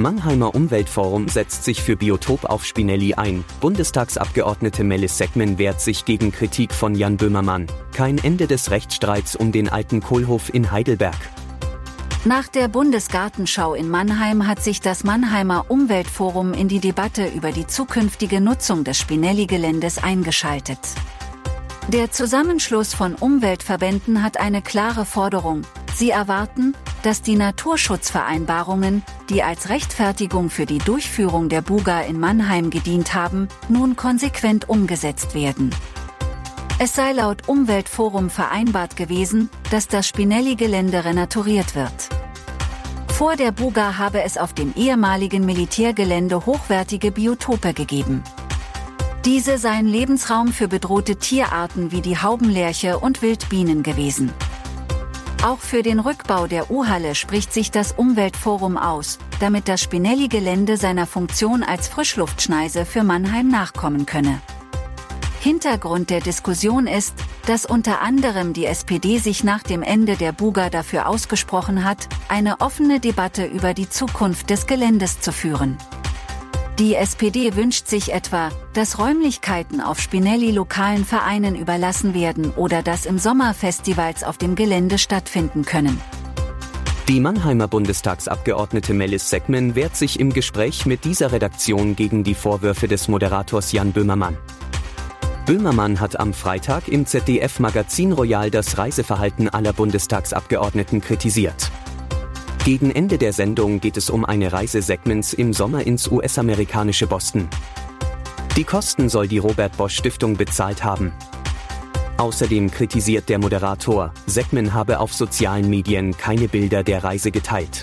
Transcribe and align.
Mannheimer 0.00 0.54
Umweltforum 0.54 1.28
setzt 1.28 1.64
sich 1.64 1.82
für 1.82 1.96
Biotop 1.96 2.44
auf 2.46 2.64
Spinelli 2.64 3.14
ein. 3.14 3.44
Bundestagsabgeordnete 3.60 4.82
Melis 4.82 5.18
Seckmann 5.18 5.58
wehrt 5.58 5.80
sich 5.80 6.04
gegen 6.04 6.32
Kritik 6.32 6.72
von 6.72 6.94
Jan 6.94 7.18
Böhmermann. 7.18 7.66
Kein 7.92 8.16
Ende 8.18 8.46
des 8.46 8.70
Rechtsstreits 8.70 9.36
um 9.36 9.52
den 9.52 9.68
alten 9.68 10.00
Kohlhof 10.00 10.52
in 10.54 10.70
Heidelberg. 10.70 11.18
Nach 12.24 12.48
der 12.48 12.68
Bundesgartenschau 12.68 13.74
in 13.74 13.88
Mannheim 13.88 14.46
hat 14.46 14.62
sich 14.62 14.80
das 14.80 15.04
Mannheimer 15.04 15.66
Umweltforum 15.68 16.54
in 16.54 16.68
die 16.68 16.80
Debatte 16.80 17.26
über 17.26 17.52
die 17.52 17.66
zukünftige 17.66 18.40
Nutzung 18.40 18.84
des 18.84 18.98
Spinelli-Geländes 18.98 20.02
eingeschaltet. 20.02 20.78
Der 21.88 22.10
Zusammenschluss 22.10 22.94
von 22.94 23.14
Umweltverbänden 23.14 24.22
hat 24.22 24.38
eine 24.38 24.62
klare 24.62 25.04
Forderung. 25.04 25.62
Sie 25.94 26.10
erwarten, 26.10 26.74
dass 27.02 27.22
die 27.22 27.36
Naturschutzvereinbarungen, 27.36 29.02
die 29.28 29.42
als 29.42 29.68
Rechtfertigung 29.68 30.50
für 30.50 30.66
die 30.66 30.78
Durchführung 30.78 31.48
der 31.48 31.62
Buga 31.62 32.00
in 32.00 32.18
Mannheim 32.18 32.70
gedient 32.70 33.14
haben, 33.14 33.48
nun 33.68 33.96
konsequent 33.96 34.68
umgesetzt 34.68 35.34
werden. 35.34 35.74
Es 36.78 36.94
sei 36.94 37.12
laut 37.12 37.46
Umweltforum 37.46 38.30
vereinbart 38.30 38.96
gewesen, 38.96 39.50
dass 39.70 39.86
das 39.86 40.08
Spinelli-Gelände 40.08 41.04
renaturiert 41.04 41.74
wird. 41.74 41.92
Vor 43.08 43.36
der 43.36 43.52
Buga 43.52 43.98
habe 43.98 44.22
es 44.22 44.38
auf 44.38 44.54
dem 44.54 44.72
ehemaligen 44.74 45.44
Militärgelände 45.44 46.46
hochwertige 46.46 47.12
Biotope 47.12 47.74
gegeben. 47.74 48.22
Diese 49.26 49.58
seien 49.58 49.86
Lebensraum 49.86 50.48
für 50.48 50.68
bedrohte 50.68 51.16
Tierarten 51.16 51.92
wie 51.92 52.00
die 52.00 52.16
Haubenlerche 52.16 52.98
und 52.98 53.20
Wildbienen 53.20 53.82
gewesen. 53.82 54.32
Auch 55.42 55.58
für 55.58 55.82
den 55.82 56.00
Rückbau 56.00 56.46
der 56.46 56.70
U-Halle 56.70 57.14
spricht 57.14 57.54
sich 57.54 57.70
das 57.70 57.92
Umweltforum 57.92 58.76
aus, 58.76 59.18
damit 59.40 59.68
das 59.68 59.80
Spinelli-Gelände 59.80 60.76
seiner 60.76 61.06
Funktion 61.06 61.62
als 61.62 61.88
Frischluftschneise 61.88 62.84
für 62.84 63.04
Mannheim 63.04 63.48
nachkommen 63.48 64.04
könne. 64.04 64.42
Hintergrund 65.40 66.10
der 66.10 66.20
Diskussion 66.20 66.86
ist, 66.86 67.14
dass 67.46 67.64
unter 67.64 68.02
anderem 68.02 68.52
die 68.52 68.66
SPD 68.66 69.16
sich 69.16 69.42
nach 69.42 69.62
dem 69.62 69.82
Ende 69.82 70.16
der 70.16 70.32
Buga 70.32 70.68
dafür 70.68 71.08
ausgesprochen 71.08 71.84
hat, 71.84 72.06
eine 72.28 72.60
offene 72.60 73.00
Debatte 73.00 73.46
über 73.46 73.72
die 73.72 73.88
Zukunft 73.88 74.50
des 74.50 74.66
Geländes 74.66 75.20
zu 75.20 75.32
führen. 75.32 75.78
Die 76.80 76.94
SPD 76.94 77.56
wünscht 77.56 77.88
sich 77.88 78.10
etwa, 78.10 78.48
dass 78.72 78.98
Räumlichkeiten 78.98 79.82
auf 79.82 80.00
Spinelli 80.00 80.50
lokalen 80.50 81.04
Vereinen 81.04 81.54
überlassen 81.54 82.14
werden 82.14 82.52
oder 82.56 82.82
dass 82.82 83.04
im 83.04 83.18
Sommer 83.18 83.52
Festivals 83.52 84.24
auf 84.24 84.38
dem 84.38 84.54
Gelände 84.54 84.96
stattfinden 84.96 85.66
können. 85.66 86.00
Die 87.06 87.20
Mannheimer 87.20 87.68
Bundestagsabgeordnete 87.68 88.94
Melis 88.94 89.28
Seckmann 89.28 89.74
wehrt 89.74 89.94
sich 89.94 90.18
im 90.18 90.32
Gespräch 90.32 90.86
mit 90.86 91.04
dieser 91.04 91.32
Redaktion 91.32 91.96
gegen 91.96 92.24
die 92.24 92.34
Vorwürfe 92.34 92.88
des 92.88 93.08
Moderators 93.08 93.72
Jan 93.72 93.92
Böhmermann. 93.92 94.38
Böhmermann 95.44 96.00
hat 96.00 96.18
am 96.18 96.32
Freitag 96.32 96.88
im 96.88 97.04
ZDF-Magazin 97.04 98.12
Royal 98.12 98.50
das 98.50 98.78
Reiseverhalten 98.78 99.50
aller 99.50 99.74
Bundestagsabgeordneten 99.74 101.02
kritisiert. 101.02 101.70
Gegen 102.64 102.90
Ende 102.90 103.16
der 103.16 103.32
Sendung 103.32 103.80
geht 103.80 103.96
es 103.96 104.10
um 104.10 104.26
eine 104.26 104.52
Reise 104.52 104.82
Segments 104.82 105.32
im 105.32 105.54
Sommer 105.54 105.86
ins 105.86 106.08
US-amerikanische 106.08 107.06
Boston. 107.06 107.48
Die 108.54 108.64
Kosten 108.64 109.08
soll 109.08 109.28
die 109.28 109.38
Robert 109.38 109.74
Bosch 109.78 109.96
Stiftung 109.96 110.36
bezahlt 110.36 110.84
haben. 110.84 111.12
Außerdem 112.18 112.70
kritisiert 112.70 113.30
der 113.30 113.38
Moderator, 113.38 114.12
Segman 114.26 114.74
habe 114.74 115.00
auf 115.00 115.14
sozialen 115.14 115.70
Medien 115.70 116.14
keine 116.14 116.48
Bilder 116.48 116.82
der 116.82 117.02
Reise 117.02 117.30
geteilt. 117.30 117.82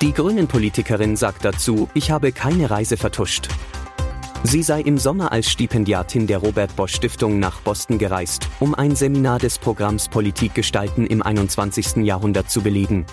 Die 0.00 0.12
Grünen-Politikerin 0.12 1.16
sagt 1.16 1.44
dazu, 1.44 1.88
ich 1.92 2.12
habe 2.12 2.30
keine 2.30 2.70
Reise 2.70 2.96
vertuscht. 2.96 3.48
Sie 4.44 4.62
sei 4.62 4.80
im 4.80 4.96
Sommer 4.96 5.32
als 5.32 5.50
Stipendiatin 5.50 6.28
der 6.28 6.38
Robert 6.38 6.74
Bosch 6.76 6.94
Stiftung 6.94 7.40
nach 7.40 7.60
Boston 7.60 7.98
gereist, 7.98 8.48
um 8.60 8.76
ein 8.76 8.94
Seminar 8.94 9.40
des 9.40 9.58
Programms 9.58 10.08
Politik 10.08 10.54
gestalten 10.54 11.04
im 11.04 11.20
21. 11.20 11.96
Jahrhundert 12.04 12.48
zu 12.48 12.60
belegen. 12.60 13.06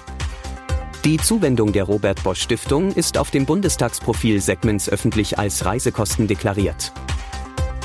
Die 1.05 1.15
Zuwendung 1.15 1.71
der 1.71 1.85
Robert 1.85 2.21
Bosch 2.23 2.41
Stiftung 2.41 2.91
ist 2.91 3.17
auf 3.17 3.31
dem 3.31 3.45
Bundestagsprofil 3.45 4.41
Segments 4.41 4.89
öffentlich 4.89 5.39
als 5.39 5.63
Reisekosten 5.63 6.27
deklariert. 6.27 6.91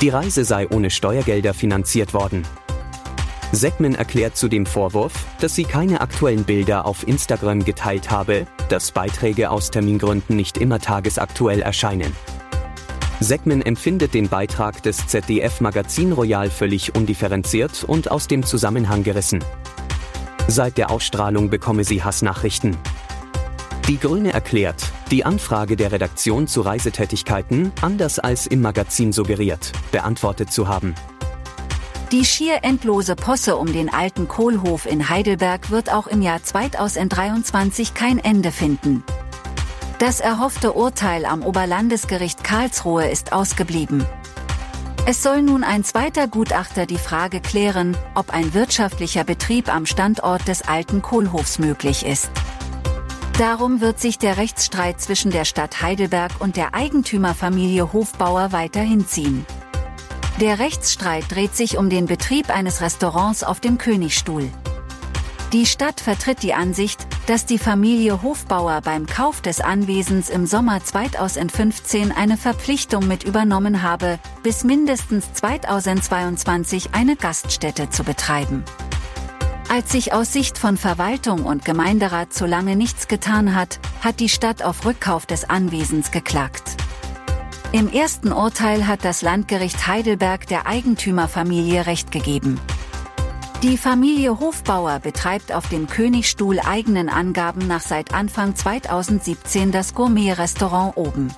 Die 0.01 0.09
Reise 0.09 0.43
sei 0.43 0.67
ohne 0.67 0.89
Steuergelder 0.89 1.53
finanziert 1.53 2.13
worden. 2.13 2.45
Segman 3.53 3.95
erklärt 3.95 4.35
zu 4.35 4.49
dem 4.49 4.65
Vorwurf, 4.65 5.13
dass 5.39 5.55
sie 5.55 5.63
keine 5.63 6.01
aktuellen 6.01 6.43
Bilder 6.43 6.85
auf 6.85 7.07
Instagram 7.07 7.63
geteilt 7.63 8.11
habe, 8.11 8.47
dass 8.67 8.91
Beiträge 8.91 9.49
aus 9.49 9.71
Termingründen 9.71 10.35
nicht 10.35 10.57
immer 10.57 10.79
tagesaktuell 10.79 11.61
erscheinen. 11.61 12.13
Segman 13.21 13.61
empfindet 13.61 14.13
den 14.13 14.27
Beitrag 14.27 14.83
des 14.83 15.07
ZDF 15.07 15.61
Magazin 15.61 16.11
Royal 16.11 16.49
völlig 16.49 16.95
undifferenziert 16.95 17.85
und 17.85 18.11
aus 18.11 18.27
dem 18.27 18.43
Zusammenhang 18.43 19.03
gerissen. 19.03 19.41
Seit 20.49 20.77
der 20.77 20.91
Ausstrahlung 20.91 21.49
bekomme 21.49 21.85
sie 21.85 22.03
Hassnachrichten. 22.03 22.75
Die 23.87 23.99
Grüne 23.99 24.33
erklärt, 24.33 24.81
die 25.11 25.25
Anfrage 25.25 25.75
der 25.75 25.91
Redaktion 25.91 26.47
zu 26.47 26.61
Reisetätigkeiten, 26.61 27.71
anders 27.81 28.17
als 28.17 28.47
im 28.47 28.61
Magazin 28.61 29.13
suggeriert, 29.13 29.73
beantwortet 29.91 30.51
zu 30.51 30.67
haben. 30.67 30.95
Die 32.11 32.25
schier 32.25 32.63
endlose 32.63 33.15
Posse 33.15 33.57
um 33.57 33.71
den 33.71 33.93
alten 33.93 34.27
Kohlhof 34.27 34.87
in 34.87 35.07
Heidelberg 35.09 35.69
wird 35.69 35.93
auch 35.93 36.07
im 36.07 36.23
Jahr 36.23 36.41
2023 36.41 37.93
kein 37.93 38.17
Ende 38.17 38.51
finden. 38.51 39.03
Das 39.99 40.19
erhoffte 40.19 40.73
Urteil 40.73 41.23
am 41.23 41.43
Oberlandesgericht 41.43 42.43
Karlsruhe 42.43 43.07
ist 43.07 43.33
ausgeblieben. 43.33 44.03
Es 45.05 45.21
soll 45.21 45.43
nun 45.43 45.63
ein 45.63 45.83
zweiter 45.83 46.27
Gutachter 46.27 46.87
die 46.87 46.97
Frage 46.97 47.39
klären, 47.39 47.95
ob 48.15 48.33
ein 48.33 48.55
wirtschaftlicher 48.55 49.23
Betrieb 49.23 49.71
am 49.71 49.85
Standort 49.85 50.47
des 50.47 50.63
alten 50.63 51.03
Kohlhofs 51.03 51.59
möglich 51.59 52.03
ist. 52.03 52.31
Darum 53.37 53.81
wird 53.81 53.99
sich 53.99 54.17
der 54.17 54.37
Rechtsstreit 54.37 55.01
zwischen 55.01 55.29
der 55.29 55.43
Stadt 55.43 55.81
Heidelberg 55.81 56.31
und 56.39 56.55
der 56.55 56.73
Eigentümerfamilie 56.73 57.91
Hofbauer 57.91 58.53
weiterhin 58.53 59.05
ziehen. 59.05 59.45
Der 60.39 60.59
Rechtsstreit 60.59 61.25
dreht 61.29 61.53
sich 61.53 61.77
um 61.77 61.89
den 61.89 62.05
Betrieb 62.05 62.49
eines 62.49 62.79
Restaurants 62.79 63.43
auf 63.43 63.59
dem 63.59 63.77
Königstuhl. 63.77 64.49
Die 65.51 65.65
Stadt 65.65 65.99
vertritt 65.99 66.43
die 66.43 66.53
Ansicht, 66.53 67.05
dass 67.27 67.45
die 67.45 67.57
Familie 67.57 68.21
Hofbauer 68.21 68.79
beim 68.79 69.05
Kauf 69.05 69.41
des 69.41 69.59
Anwesens 69.59 70.29
im 70.29 70.45
Sommer 70.45 70.81
2015 70.81 72.13
eine 72.13 72.37
Verpflichtung 72.37 73.05
mit 73.05 73.25
übernommen 73.25 73.81
habe, 73.81 74.17
bis 74.43 74.63
mindestens 74.63 75.33
2022 75.33 76.93
eine 76.93 77.17
Gaststätte 77.17 77.89
zu 77.89 78.05
betreiben. 78.05 78.63
Als 79.67 79.91
sich 79.91 80.13
aus 80.13 80.31
Sicht 80.31 80.57
von 80.57 80.77
Verwaltung 80.77 81.43
und 81.43 81.65
Gemeinderat 81.65 82.31
zu 82.31 82.45
lange 82.45 82.75
nichts 82.75 83.07
getan 83.07 83.55
hat, 83.55 83.79
hat 84.01 84.19
die 84.19 84.29
Stadt 84.29 84.63
auf 84.63 84.85
Rückkauf 84.85 85.25
des 85.25 85.49
Anwesens 85.49 86.11
geklagt. 86.11 86.75
Im 87.71 87.91
ersten 87.91 88.31
Urteil 88.31 88.87
hat 88.87 89.03
das 89.03 89.21
Landgericht 89.21 89.87
Heidelberg 89.87 90.47
der 90.47 90.67
Eigentümerfamilie 90.67 91.87
Recht 91.87 92.11
gegeben. 92.11 92.59
Die 93.63 93.77
Familie 93.77 94.39
Hofbauer 94.39 94.99
betreibt 94.99 95.51
auf 95.51 95.67
dem 95.69 95.87
Königstuhl 95.87 96.59
eigenen 96.59 97.09
Angaben 97.09 97.67
nach 97.67 97.81
seit 97.81 98.13
Anfang 98.13 98.55
2017 98.55 99.71
das 99.71 99.95
Gourmet-Restaurant 99.95 100.95
oben. 100.95 101.33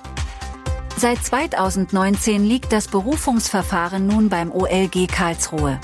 Seit 0.96 1.24
2019 1.24 2.44
liegt 2.44 2.72
das 2.72 2.88
Berufungsverfahren 2.88 4.06
nun 4.06 4.28
beim 4.28 4.52
OLG 4.52 5.06
Karlsruhe. 5.06 5.80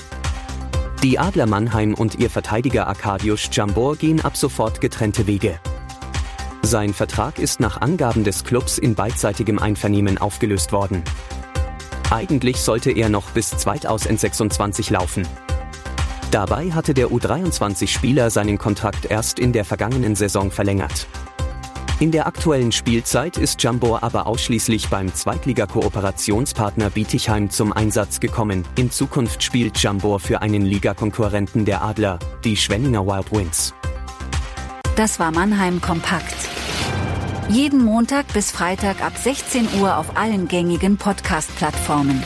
Die 1.03 1.19
Adler 1.19 1.45
Mannheim 1.45 1.93
und 1.93 2.15
ihr 2.15 2.29
Verteidiger 2.29 2.87
Arkadiusz 2.87 3.49
Jambor 3.51 3.95
gehen 3.95 4.21
ab 4.21 4.35
sofort 4.35 4.81
getrennte 4.81 5.27
Wege. 5.27 5.59
Sein 6.61 6.93
Vertrag 6.93 7.37
ist 7.37 7.59
nach 7.59 7.79
Angaben 7.79 8.23
des 8.23 8.43
Clubs 8.43 8.79
in 8.79 8.95
beidseitigem 8.95 9.59
Einvernehmen 9.59 10.17
aufgelöst 10.17 10.71
worden. 10.71 11.03
Eigentlich 12.09 12.57
sollte 12.57 12.91
er 12.91 13.09
noch 13.09 13.29
bis 13.31 13.51
2026 13.51 14.89
laufen. 14.89 15.27
Dabei 16.31 16.71
hatte 16.71 16.93
der 16.93 17.09
U23-Spieler 17.09 18.29
seinen 18.29 18.57
Kontrakt 18.57 19.05
erst 19.05 19.37
in 19.39 19.53
der 19.53 19.63
vergangenen 19.63 20.15
Saison 20.15 20.49
verlängert. 20.49 21.07
In 22.01 22.11
der 22.11 22.27
aktuellen 22.27 22.73
Spielzeit 22.73 23.37
ist 23.37 23.63
Jambor 23.63 24.03
aber 24.03 24.27
ausschließlich 24.27 24.89
beim 24.89 25.13
Zweitliga-Kooperationspartner 25.13 26.89
Bietigheim 26.89 27.49
zum 27.49 27.71
Einsatz 27.71 28.19
gekommen. 28.19 28.65
In 28.77 28.91
Zukunft 28.91 29.41
spielt 29.41 29.77
Jambor 29.81 30.19
für 30.19 30.41
einen 30.41 30.63
Ligakonkurrenten 30.63 31.63
der 31.63 31.81
Adler, 31.81 32.19
die 32.43 32.57
Schwenninger 32.57 33.05
Wild 33.07 33.31
Winds. 33.31 33.73
Das 34.97 35.19
war 35.19 35.31
Mannheim 35.31 35.79
Kompakt. 35.79 36.35
Jeden 37.47 37.81
Montag 37.81 38.27
bis 38.33 38.51
Freitag 38.51 39.01
ab 39.01 39.13
16 39.17 39.79
Uhr 39.79 39.97
auf 39.97 40.17
allen 40.17 40.49
gängigen 40.49 40.97
Podcast-Plattformen. 40.97 42.21